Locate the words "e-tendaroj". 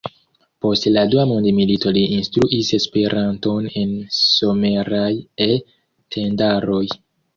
5.49-6.85